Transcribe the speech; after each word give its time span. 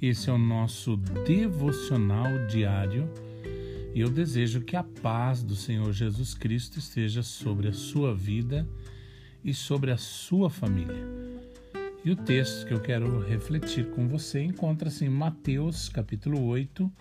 Esse 0.00 0.28
é 0.28 0.32
o 0.34 0.36
nosso 0.36 0.94
devocional 1.24 2.46
diário 2.48 3.08
e 3.94 4.00
eu 4.00 4.10
desejo 4.10 4.60
que 4.60 4.76
a 4.76 4.82
paz 4.82 5.42
do 5.42 5.56
Senhor 5.56 5.90
Jesus 5.90 6.34
Cristo 6.34 6.78
esteja 6.78 7.22
sobre 7.22 7.66
a 7.68 7.72
sua 7.72 8.14
vida 8.14 8.68
e 9.42 9.54
sobre 9.54 9.90
a 9.90 9.96
sua 9.96 10.50
família. 10.50 11.02
E 12.04 12.10
o 12.10 12.16
texto 12.16 12.66
que 12.66 12.74
eu 12.74 12.80
quero 12.80 13.26
refletir 13.26 13.88
com 13.92 14.06
você 14.06 14.42
encontra-se 14.42 15.06
em 15.06 15.08
Mateus, 15.08 15.88
capítulo 15.88 16.44
8, 16.44 16.92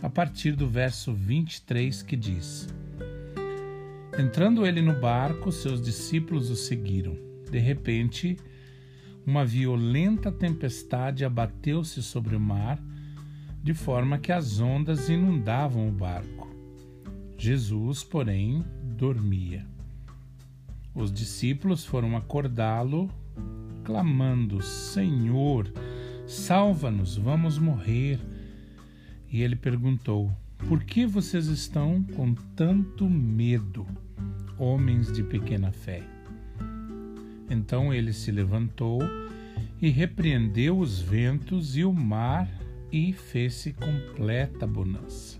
a 0.00 0.08
partir 0.08 0.52
do 0.52 0.68
verso 0.68 1.12
23, 1.12 2.04
que 2.04 2.14
diz: 2.14 2.68
Entrando 4.16 4.64
ele 4.64 4.80
no 4.80 4.94
barco, 5.00 5.50
seus 5.50 5.82
discípulos 5.82 6.50
o 6.50 6.54
seguiram. 6.54 7.18
De 7.50 7.58
repente, 7.58 8.36
uma 9.28 9.44
violenta 9.44 10.32
tempestade 10.32 11.22
abateu-se 11.22 12.02
sobre 12.02 12.34
o 12.34 12.40
mar, 12.40 12.82
de 13.62 13.74
forma 13.74 14.16
que 14.16 14.32
as 14.32 14.58
ondas 14.58 15.10
inundavam 15.10 15.86
o 15.86 15.92
barco. 15.92 16.48
Jesus, 17.36 18.02
porém, 18.02 18.64
dormia. 18.96 19.66
Os 20.94 21.12
discípulos 21.12 21.84
foram 21.84 22.16
acordá-lo, 22.16 23.10
clamando: 23.84 24.62
Senhor, 24.62 25.70
salva-nos, 26.26 27.18
vamos 27.18 27.58
morrer. 27.58 28.18
E 29.30 29.42
ele 29.42 29.56
perguntou: 29.56 30.32
Por 30.66 30.82
que 30.82 31.04
vocês 31.04 31.48
estão 31.48 32.02
com 32.02 32.32
tanto 32.56 33.06
medo, 33.10 33.86
homens 34.58 35.12
de 35.12 35.22
pequena 35.22 35.70
fé? 35.70 36.02
Então 37.50 37.92
ele 37.92 38.12
se 38.12 38.30
levantou 38.30 39.00
e 39.80 39.88
repreendeu 39.88 40.78
os 40.78 41.00
ventos 41.00 41.76
e 41.76 41.84
o 41.84 41.92
mar 41.92 42.48
e 42.90 43.12
fez-se 43.12 43.72
completa 43.72 44.66
bonança. 44.66 45.38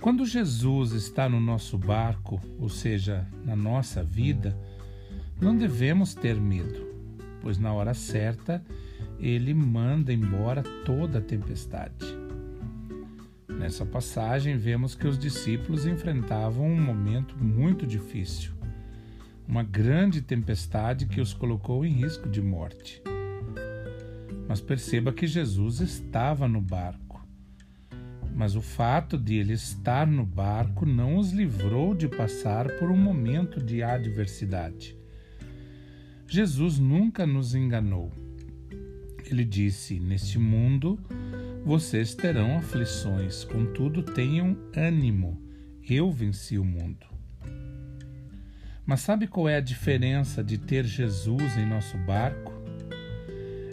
Quando 0.00 0.24
Jesus 0.24 0.92
está 0.92 1.28
no 1.28 1.40
nosso 1.40 1.76
barco, 1.76 2.40
ou 2.58 2.68
seja, 2.68 3.26
na 3.44 3.54
nossa 3.54 4.02
vida, 4.02 4.56
não 5.40 5.56
devemos 5.56 6.14
ter 6.14 6.40
medo, 6.40 6.86
pois 7.42 7.58
na 7.58 7.72
hora 7.72 7.92
certa 7.92 8.64
ele 9.18 9.52
manda 9.52 10.12
embora 10.12 10.62
toda 10.84 11.18
a 11.18 11.22
tempestade. 11.22 12.06
Nessa 13.46 13.84
passagem, 13.84 14.56
vemos 14.56 14.94
que 14.94 15.06
os 15.06 15.18
discípulos 15.18 15.84
enfrentavam 15.84 16.66
um 16.66 16.80
momento 16.80 17.36
muito 17.36 17.86
difícil 17.86 18.59
uma 19.50 19.64
grande 19.64 20.22
tempestade 20.22 21.06
que 21.06 21.20
os 21.20 21.34
colocou 21.34 21.84
em 21.84 21.90
risco 21.90 22.28
de 22.28 22.40
morte. 22.40 23.02
Mas 24.48 24.60
perceba 24.60 25.12
que 25.12 25.26
Jesus 25.26 25.80
estava 25.80 26.46
no 26.46 26.60
barco. 26.60 27.20
Mas 28.32 28.54
o 28.54 28.60
fato 28.60 29.18
de 29.18 29.34
ele 29.34 29.52
estar 29.52 30.06
no 30.06 30.24
barco 30.24 30.86
não 30.86 31.16
os 31.16 31.32
livrou 31.32 31.96
de 31.96 32.06
passar 32.06 32.68
por 32.78 32.92
um 32.92 32.96
momento 32.96 33.60
de 33.60 33.82
adversidade. 33.82 34.96
Jesus 36.28 36.78
nunca 36.78 37.26
nos 37.26 37.52
enganou. 37.52 38.12
Ele 39.28 39.44
disse: 39.44 39.98
Neste 39.98 40.38
mundo 40.38 40.96
vocês 41.64 42.14
terão 42.14 42.56
aflições, 42.56 43.42
contudo 43.42 44.00
tenham 44.00 44.56
ânimo, 44.76 45.42
eu 45.82 46.12
venci 46.12 46.56
o 46.56 46.64
mundo. 46.64 47.09
Mas 48.90 49.02
sabe 49.02 49.28
qual 49.28 49.48
é 49.48 49.54
a 49.54 49.60
diferença 49.60 50.42
de 50.42 50.58
ter 50.58 50.84
Jesus 50.84 51.56
em 51.56 51.64
nosso 51.64 51.96
barco? 51.96 52.52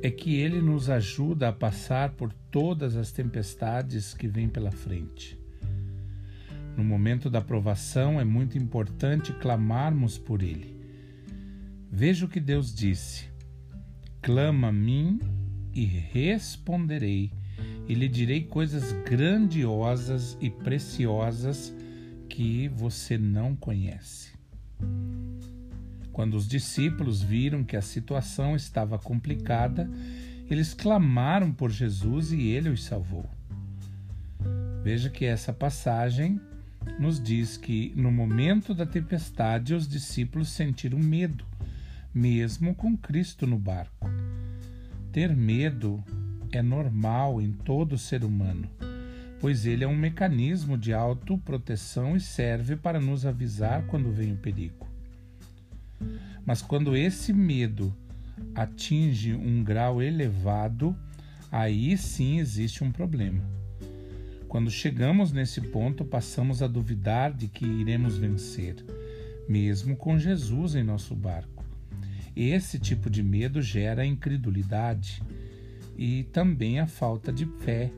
É 0.00 0.08
que 0.08 0.36
ele 0.36 0.62
nos 0.62 0.88
ajuda 0.88 1.48
a 1.48 1.52
passar 1.52 2.10
por 2.10 2.32
todas 2.32 2.94
as 2.94 3.10
tempestades 3.10 4.14
que 4.14 4.28
vêm 4.28 4.48
pela 4.48 4.70
frente. 4.70 5.36
No 6.76 6.84
momento 6.84 7.28
da 7.28 7.40
provação 7.40 8.20
é 8.20 8.24
muito 8.24 8.56
importante 8.56 9.32
clamarmos 9.32 10.16
por 10.16 10.44
ele. 10.44 10.80
Veja 11.90 12.24
o 12.24 12.28
que 12.28 12.38
Deus 12.38 12.72
disse: 12.72 13.24
Clama 14.22 14.68
a 14.68 14.72
mim 14.72 15.18
e 15.74 15.86
responderei, 15.86 17.32
e 17.88 17.94
lhe 17.94 18.08
direi 18.08 18.44
coisas 18.44 18.92
grandiosas 19.04 20.38
e 20.40 20.48
preciosas 20.48 21.74
que 22.28 22.68
você 22.68 23.18
não 23.18 23.56
conhece. 23.56 24.38
Quando 26.12 26.34
os 26.34 26.46
discípulos 26.46 27.22
viram 27.22 27.64
que 27.64 27.76
a 27.76 27.82
situação 27.82 28.54
estava 28.54 28.98
complicada, 28.98 29.88
eles 30.50 30.74
clamaram 30.74 31.52
por 31.52 31.70
Jesus 31.70 32.32
e 32.32 32.48
ele 32.48 32.68
os 32.68 32.84
salvou. 32.84 33.24
Veja 34.82 35.08
que 35.08 35.24
essa 35.24 35.52
passagem 35.52 36.40
nos 36.98 37.22
diz 37.22 37.56
que 37.56 37.92
no 37.94 38.10
momento 38.10 38.74
da 38.74 38.84
tempestade 38.84 39.74
os 39.74 39.86
discípulos 39.86 40.48
sentiram 40.48 40.98
medo, 40.98 41.44
mesmo 42.12 42.74
com 42.74 42.96
Cristo 42.96 43.46
no 43.46 43.58
barco. 43.58 44.08
Ter 45.12 45.34
medo 45.36 46.02
é 46.50 46.62
normal 46.62 47.40
em 47.40 47.52
todo 47.52 47.96
ser 47.98 48.24
humano, 48.24 48.68
pois 49.40 49.64
ele 49.66 49.82
é 49.82 49.88
um 49.88 49.96
mecanismo 49.96 50.76
de 50.76 50.92
autoproteção 50.92 52.14
e 52.14 52.20
serve 52.20 52.76
para 52.76 53.00
nos 53.00 53.24
avisar 53.24 53.84
quando 53.86 54.12
vem 54.12 54.32
o 54.34 54.36
perigo. 54.36 54.86
Mas 56.44 56.62
quando 56.62 56.96
esse 56.96 57.32
medo 57.32 57.94
atinge 58.54 59.34
um 59.34 59.64
grau 59.64 60.02
elevado, 60.02 60.94
aí 61.50 61.96
sim 61.96 62.38
existe 62.38 62.84
um 62.84 62.92
problema. 62.92 63.42
Quando 64.46 64.70
chegamos 64.70 65.32
nesse 65.32 65.60
ponto, 65.60 66.04
passamos 66.04 66.62
a 66.62 66.66
duvidar 66.66 67.32
de 67.32 67.46
que 67.46 67.64
iremos 67.64 68.18
vencer, 68.18 68.76
mesmo 69.48 69.96
com 69.96 70.18
Jesus 70.18 70.74
em 70.74 70.82
nosso 70.82 71.14
barco. 71.14 71.64
Esse 72.34 72.78
tipo 72.78 73.08
de 73.08 73.22
medo 73.22 73.62
gera 73.62 74.04
incredulidade 74.04 75.22
e 75.96 76.24
também 76.24 76.80
a 76.80 76.86
falta 76.86 77.32
de 77.32 77.46
fé. 77.46 77.92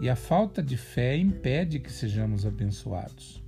E 0.00 0.10
a 0.10 0.16
falta 0.16 0.62
de 0.62 0.76
fé 0.76 1.16
impede 1.16 1.78
que 1.78 1.90
sejamos 1.90 2.44
abençoados. 2.44 3.42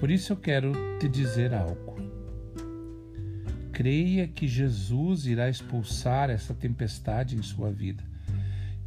Por 0.00 0.10
isso 0.10 0.32
eu 0.32 0.36
quero 0.36 0.72
te 0.98 1.08
dizer 1.08 1.54
algo. 1.54 1.96
Creia 3.72 4.26
que 4.26 4.48
Jesus 4.48 5.26
irá 5.26 5.48
expulsar 5.48 6.30
essa 6.30 6.52
tempestade 6.52 7.36
em 7.36 7.42
sua 7.42 7.70
vida. 7.70 8.02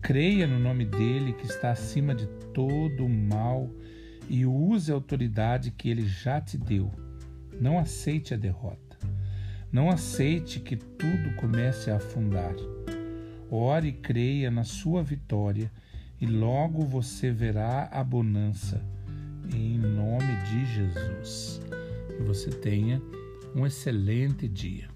Creia 0.01 0.45
no 0.45 0.59
nome 0.59 0.83
dele 0.83 1.31
que 1.31 1.45
está 1.45 1.71
acima 1.71 2.13
de 2.13 2.27
todo 2.53 3.05
o 3.05 3.09
mal 3.09 3.69
e 4.27 4.45
use 4.45 4.91
a 4.91 4.95
autoridade 4.95 5.71
que 5.71 5.89
ele 5.89 6.05
já 6.05 6.41
te 6.41 6.57
deu. 6.57 6.91
Não 7.59 7.79
aceite 7.79 8.33
a 8.33 8.37
derrota. 8.37 8.97
Não 9.71 9.89
aceite 9.89 10.59
que 10.59 10.75
tudo 10.75 11.35
comece 11.37 11.89
a 11.89 11.95
afundar. 11.95 12.55
Ore 13.49 13.89
e 13.89 13.93
creia 13.93 14.51
na 14.51 14.65
sua 14.65 15.03
vitória 15.03 15.71
e 16.21 16.27
logo 16.27 16.85
você 16.85 17.31
verá 17.31 17.89
a 17.91 18.03
bonança. 18.03 18.79
Em 19.51 19.79
nome 19.79 20.35
de 20.43 20.65
Jesus. 20.67 21.59
Que 22.15 22.21
você 22.21 22.51
tenha 22.51 23.01
um 23.55 23.65
excelente 23.65 24.47
dia. 24.47 24.90